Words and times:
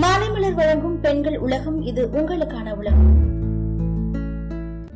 மாலைமலர் 0.00 0.54
வழங்கும் 0.54 1.00
பெண்கள் 1.00 1.38
உலகம் 1.38 1.82
இது 1.82 2.08
உங்களுக்கான 2.12 2.76
உலகம். 2.78 3.22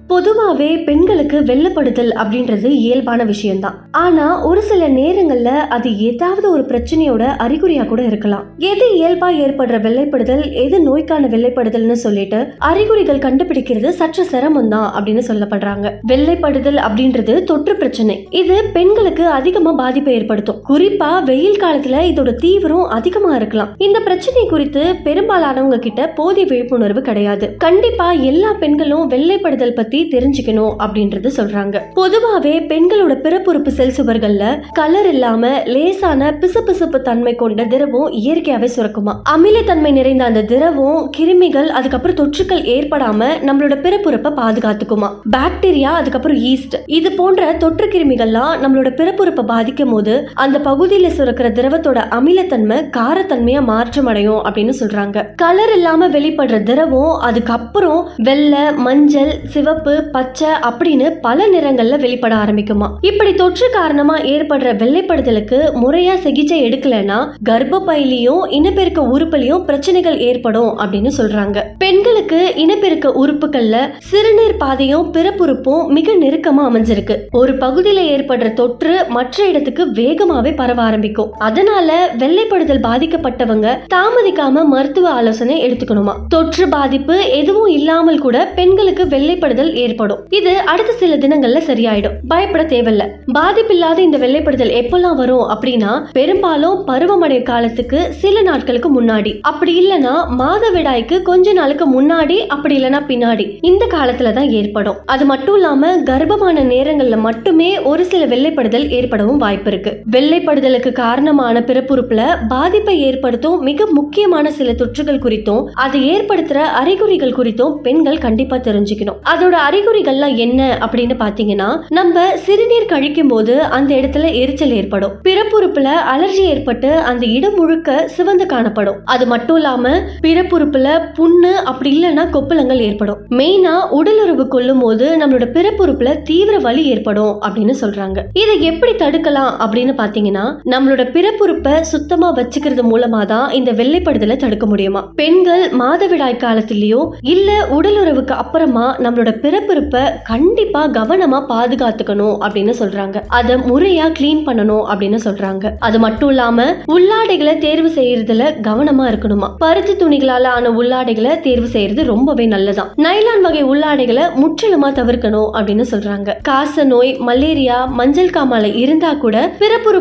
பொதுவாகவே 0.06 0.78
பெண்களுக்கு 0.78 1.40
வெள்ளப்படுதல் 1.40 2.10
அப்படின்றது 2.14 2.64
இயல்பான 2.64 3.24
விஷயம்தான். 3.24 3.88
ஆனா 3.90 4.44
ஒரு 4.44 4.62
சில 4.62 4.88
நேரங்கள்ல 4.88 5.44
அது 5.44 5.98
ஏதாவது 5.98 6.50
ஒரு 6.50 6.62
பிரச்சனையோட 6.62 7.22
அறிகுறியா 7.38 7.86
கூட 7.86 8.02
இருக்கலாம். 8.02 8.44
எது 8.58 8.94
இயல்பா 8.94 9.28
ஏற்படுற 9.44 9.80
வெள்ளைப்படுதல் 9.80 10.52
எது 10.52 10.80
நோய்க்கான 10.80 11.28
வெள்ளைப்படுதல்னு 11.28 11.92
சொல்லிட்டு 11.92 12.52
அறிகுறிகள் 12.58 13.18
கண்டுபிடிக்கிறது 13.18 13.88
சற்று 13.88 14.24
சிரமம் 14.24 14.68
தான் 14.68 15.04
அப்படின்னு 15.04 15.22
சொல்லப்படுறாங்க. 15.28 15.92
வெள்ளைப்படுதல் 16.08 16.80
அப்படின்றது 16.88 17.44
தொற்று 17.44 17.76
பிரச்சனை. 17.76 18.26
இது 18.30 18.64
பெண்களுக்கு 18.72 19.26
அதிகமா 19.26 19.72
பாதிப்பை 19.72 20.14
ஏற்படுத்தும். 20.14 20.57
குறிப்பா 20.68 21.22
வெயில் 21.24 21.60
காலத்துல 21.60 21.98
இதோட 22.10 22.34
தீவிரம் 22.34 22.86
அதிகமா 22.86 23.34
இருக்கலாம். 23.34 23.68
இந்த 23.76 24.00
பிரச்சனை 24.00 24.46
குறித்து 24.48 24.94
பெரும்பாலானவங்க 25.04 25.78
கிட்ட 25.78 26.08
போதிய 26.08 26.46
விழிப்புணர்வு 26.46 27.00
கிடையாது. 27.00 27.54
கண்டிப்பா 27.56 28.12
எல்லா 28.12 28.52
பெண்களும் 28.52 29.10
வெள்ளைப்படுதல் 29.10 29.72
பத்தி 29.72 30.08
தெரிஞ்சுக்கணும் 30.10 30.74
அப்படின்றது 30.78 31.30
சொல்றாங்க. 31.36 31.80
பொதுவாவே 31.94 32.52
பெண்களோட 32.72 33.14
பிறப்புறுப்பு 33.20 33.68
செல் 33.68 33.94
சுவர்கள்ல 33.96 34.60
கலர் 34.72 35.06
இல்லாம 35.06 35.62
லேசான 35.64 36.30
பிசுபிசுப்பு 36.40 37.00
தன்மை 37.00 37.34
கொண்ட 37.34 37.64
திரவம் 37.64 38.12
இயற்கையாவே 38.12 38.68
சுரக்குமா? 38.76 39.14
அமிலத்தன்மை 39.30 39.92
நிறைந்த 39.92 40.24
அந்த 40.24 40.42
திரவம் 40.42 41.10
கிருமிகள் 41.16 41.66
அதுக்கப்புறம் 41.66 42.16
தொற்றுக்கள் 42.16 42.62
ஏற்படாம 42.76 43.30
நம்மளோட 43.46 43.80
பிறப்புறுப்பை 43.86 44.32
பாதுகாத்துக்குமா? 44.42 45.10
பாக்டீரியா 45.36 45.94
அதுக்கப்புறம் 46.02 46.36
ஈஸ்ட் 46.36 46.78
இது 46.86 47.12
போன்ற 47.12 47.52
தொற்று 47.52 47.86
கிருமிகள்லாம் 47.86 48.54
நம்மளோட 48.62 48.92
பிறப்புறுப்பை 49.00 49.42
பாதிக்கும் 49.44 49.90
போது 49.90 50.28
அந்த 50.34 50.56
பகுதியில 50.64 51.08
சுரக்கிற 51.08 51.48
திரவத்தோட 51.52 51.98
அமிலத்தன்மை 52.16 52.78
காரத்தன்மையா 52.96 53.62
மாற்றம் 53.62 54.06
அடையும் 54.06 54.44
அப்படின்னு 54.44 54.72
சொல்றாங்க. 54.80 55.26
கலர் 55.36 55.72
இல்லாம 55.72 56.08
வெளிப்படுற 56.08 56.62
திரவம் 56.62 57.18
அதுக்கப்புறம் 57.20 58.08
வெள்ளை 58.16 58.72
மஞ்சள் 58.74 59.32
சிவப்பு 59.44 60.02
பச்சை 60.12 60.48
அப்படின்னு 60.70 61.10
பல 61.20 61.46
நிறங்கள்ல 61.46 62.00
வெளிப்பட 62.00 62.34
ஆரம்பிக்குமா. 62.34 62.88
இப்படி 63.00 63.34
தொற்று 63.34 63.70
காரணமா 63.72 64.18
ஏற்படுற 64.18 64.74
வெள்ளைப்படுதலுக்கு 64.76 65.58
முறையா 65.74 66.14
சிகிச்சை 66.14 66.68
எடுக்கலைன்னா 66.68 67.18
கர்ப்பப்பையிலையும் 67.48 68.50
இனப்பெருக்க 68.50 69.02
உறுப்புலையும் 69.02 69.64
பிரச்சனைகள் 69.64 70.18
ஏற்படும் 70.18 70.78
அப்படின்னு 70.78 71.10
சொல்றாங்க. 71.18 71.62
பெண்களுக்கு 71.78 72.52
இனப்பெருக்க 72.56 73.08
உறுப்புகள்ல 73.08 73.76
சிறுநீர் 73.98 74.56
பாதையும் 74.56 75.10
பிறப்புறுப்பும் 75.12 75.86
மிக 75.86 76.12
நெருக்கமா 76.12 76.62
அமைஞ்சிருக்கு. 76.68 77.16
ஒரு 77.30 77.52
பகுதியில 77.52 78.00
ஏற்படுற 78.14 78.52
தொற்று 78.52 79.04
மற்ற 79.08 79.46
இடத்துக்கு 79.46 79.86
வேகமாவே 79.86 80.47
பரவ 80.54 80.82
ஆரம்பிக்கும். 80.82 81.32
அதனால 81.32 82.10
வெள்ளைப்படுதல் 82.18 82.80
பாதிக்கப்பட்டவங்க 82.80 83.78
தாமதிக்காம 83.94 84.64
மருத்துவ 84.64 85.10
ஆலோசனை 85.10 85.70
எடுத்துக்கணுமா? 85.70 86.14
தொற்று 86.28 86.68
பாதிப்பு 86.68 87.30
எதுவும் 87.30 87.66
இல்லாமல் 87.66 88.18
கூட 88.18 88.52
பெண்களுக்கு 88.54 89.04
வெள்ளைப்படுதல் 89.04 89.72
ஏற்படும். 89.72 90.26
இது 90.30 90.58
அடுத்த 90.58 90.92
சில 90.92 91.16
தினங்கள்ல 91.16 91.58
சரியாயிடும். 91.58 92.12
பயப்பட 92.28 92.64
தேவையில்ல. 92.64 93.08
பாதிப்பில்லாத 93.34 93.98
இந்த 93.98 94.18
வெள்ளைப்படுதல் 94.18 94.76
எப்பெல்லாம் 94.80 95.14
வரும் 95.14 95.48
அப்படின்னா 95.48 96.02
பெரும்பாலும் 96.12 96.86
பருவமடை 96.86 97.42
காலத்துக்கு 97.42 98.12
சில 98.12 98.42
நாட்களுக்கு 98.42 99.02
முன்னாடி. 99.02 99.40
அப்படி 99.40 99.72
இல்லனா 99.80 100.14
மாதவிடாய்க்கு 100.38 101.22
கொஞ்ச 101.22 101.52
நாளுக்கு 101.52 102.02
முன்னாடி 102.02 102.46
அப்படி 102.46 102.82
இல்லனா 102.82 103.00
பின்னாடி. 103.08 103.58
இந்த 103.60 103.86
காலத்துல 103.86 104.32
தான் 104.32 104.50
ஏற்படும். 104.50 104.96
அது 105.06 105.24
மட்டும் 105.24 105.54
இல்லாம 105.54 105.96
கர்ப்பமான 105.96 106.62
நேரங்கள்ல 106.64 107.16
மட்டுமே 107.18 107.80
ஒரு 107.80 108.04
சில 108.04 108.26
வெள்ளைப்படுதல் 108.26 108.88
ஏற்படவும் 108.88 109.36
வாய்ப்பு 109.36 109.70
இருக்கு. 109.70 110.00
வெள்ளை 110.04 110.37
வெள்ளைப்படுதலுக்கு 110.38 110.92
காரணமான 110.92 111.60
பிறப்புறுப்புல 111.60 112.36
பாதிப்பை 112.48 113.00
ஏற்படுத்தும் 113.00 113.60
மிக 113.60 113.86
முக்கியமான 113.90 114.50
சில 114.50 114.72
தொற்றுகள் 114.72 115.22
குறித்தும் 115.22 115.64
அதை 115.74 116.00
ஏற்படுத்துற 116.10 116.54
அறிகுறிகள் 116.54 117.32
குறித்தும் 117.32 117.74
பெண்கள் 117.74 118.18
கண்டிப்பா 118.18 118.56
தெரிஞ்சுக்கணும். 118.56 119.18
அதோட 119.32 119.54
அறிகுறிகள்லாம் 119.68 120.36
என்ன 120.36 120.78
அப்படின்னு 120.80 121.14
பாத்தீங்கன்னா 121.22 121.80
நம்ம 121.88 122.36
சிறுநீர் 122.36 122.88
கழிக்கும் 122.88 123.28
போது 123.28 123.62
அந்த 123.62 123.94
இடத்துல 123.94 124.34
எரிச்சல் 124.34 124.70
ஏற்படும். 124.70 125.12
பிறப்புறுப்புல 125.24 125.88
அலர்ஜி 126.14 126.44
ஏற்பட்டு 126.52 126.92
அந்த 126.96 127.26
இடம் 127.26 127.54
முழுக்க 127.54 128.08
சிவந்து 128.08 128.46
காணப்படும். 128.46 128.96
அது 129.04 129.26
மட்டும் 129.26 129.56
இல்லாம 129.56 129.88
பிறப்புறுப்புல 130.22 130.88
புண்ணு 131.18 131.52
அப்படி 131.64 131.92
இல்லைன்னா 131.96 132.26
கொப்பளங்கள் 132.36 132.78
ஏற்படும். 132.78 133.16
மெயினா 133.30 133.74
உடலுறவு 133.90 134.48
கொள்ளும் 134.48 134.78
போது 134.78 135.18
நம்மளோட 135.20 135.48
பிறப்புறுப்புல 135.58 136.22
தீவிர 136.22 136.58
வலி 136.58 136.84
ஏற்படும் 136.84 137.42
அப்படின்னு 137.42 137.74
சொல்றாங்க. 137.80 138.18
இதை 138.32 138.62
எப்படி 138.62 138.92
தடுக்கலாம் 138.92 139.52
அப்படின்னு 139.64 139.86
பாத்தீங்கன்னா 139.98 140.26
நம்மளோட 140.36 141.02
பிறப்புறுப்பை 141.10 141.80
சுத்தமா 141.80 142.34
வச்சுக்கிறது 142.34 142.82
மூலமா 142.92 143.26
தான் 143.26 143.50
இந்த 143.50 143.72
வெள்ளைப்படுதலை 143.72 144.36
தடுக்க 144.36 144.66
முடியுமா? 144.66 145.12
பெண்கள் 145.14 145.70
மாதவிடாய் 145.70 146.40
காலத்திலயோ 146.44 147.08
இல்ல 147.20 147.66
உடலுறவுக்கு 147.70 148.34
அப்புறமா 148.34 148.96
நம்மளோட 148.98 149.30
பிறப்புறுப்பை 149.44 150.00
கண்டிப்பா 150.24 150.88
கவனமா 150.88 151.44
பாதுகாத்துக்கணும் 151.48 152.36
அப்படின்னு 152.46 152.72
சொல்றாங்க. 152.78 153.22
அதை 153.28 153.54
முறையா 153.56 154.06
கிளீன் 154.18 154.44
பண்ணணும் 154.46 154.84
அப்படின்னு 154.92 155.18
சொல்றாங்க. 155.24 155.70
அது 155.78 155.98
மட்டும் 155.98 156.28
இல்லாம 156.28 156.64
உள்ளாடைகளை 156.92 157.58
தேர்வு 157.58 157.88
செய்யறதுல 157.88 158.42
கவனமா 158.62 159.06
இருக்கணுமா? 159.08 159.48
பருத்தி 159.58 159.92
துணிகளால 159.92 160.44
ஆன 160.44 160.70
உள்ளாடைகளை 160.70 161.40
தேர்வு 161.40 161.66
செய்யறது 161.66 162.04
ரொம்பவே 162.04 162.46
நல்லதான். 162.46 162.92
நைலான் 162.96 163.40
வகை 163.42 163.64
உள்ளாடைகளை 163.64 164.22
முற்றிலுமா 164.42 164.88
தவிர்க்கணும் 164.88 165.50
அப்படின்னு 165.54 165.84
சொல்றாங்க. 165.90 166.34
காச 166.42 166.84
நோய் 166.84 167.16
மலேரியா 167.18 167.84
மஞ்சள் 167.84 168.30
காமாலை 168.30 168.76
இருந்தா 168.76 169.12
கூட 169.12 169.54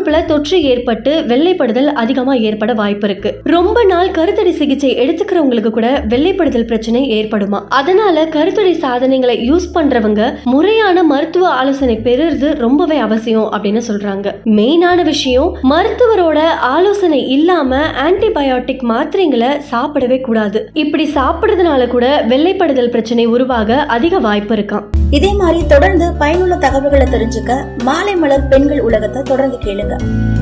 உறுப்புல 0.08 0.24
தொற்று 0.24 0.62
ஏற்பட்டு 0.62 1.24
வெள்ளைப்படுதல் 1.28 1.86
அதிகமா 1.86 2.34
ஏற்பட 2.34 2.72
வாய்ப்பு 2.74 3.08
இருக்கு 3.08 3.40
ரொம்ப 3.44 3.84
நாள் 3.84 4.10
கருத்தடை 4.10 4.50
சிகிச்சை 4.50 4.96
எடுத்துக்கிறவங்களுக்கு 4.96 5.70
கூட 5.70 6.02
வெள்ளைப்படுதல் 6.08 6.66
பிரச்சனை 6.66 7.10
ஏற்படுமா? 7.10 7.60
அதனால 7.68 8.24
கருத்தடை 8.24 8.72
சாதனைகளை 8.72 9.52
யூஸ் 9.52 9.66
பண்றவங்க 9.74 10.34
முறையான 10.44 11.02
மருத்துவ 11.02 11.48
ஆலோசனை 11.48 12.00
பெறுறது 12.04 12.54
ரொம்பவே 12.54 12.96
அவசியம் 12.96 13.52
அப்படின்னு 13.52 13.80
சொல்றாங்க. 13.88 14.32
மெயினான 14.44 15.04
விஷயம் 15.04 15.58
மருத்துவரோட 15.70 16.38
ஆலோசனை 16.46 17.28
இல்லாம 17.28 17.80
ஆன்டிபயோட்டிக் 18.10 18.84
மாத்திரைங்களை 18.88 19.60
சாப்பிடவே 19.72 20.20
கூடாது. 20.20 20.70
இப்படி 20.72 21.10
சாப்பிடுறதுனால 21.14 21.86
கூட 21.86 22.24
வெள்ளைப்படுதல் 22.28 22.90
பிரச்சனை 22.90 23.26
உருவாக 23.26 23.82
அதிக 23.82 24.18
வாய்ப்பு 24.18 24.54
இருக்காம். 24.54 24.84
இதே 25.10 25.32
மாதிரி 25.32 25.66
தொடர்ந்து 25.66 26.12
பயனுள்ள 26.18 26.54
தகவல்களை 26.54 27.06
தெரிஞ்சுக்க 27.06 27.60
மாலை 27.84 28.16
மலர் 28.16 28.48
பெண்கள் 28.48 28.80
உலகத்தை 28.80 29.22
தொடர்ந்து 29.22 29.56
கேளுங்க. 29.64 29.97
Yeah. 30.00 30.37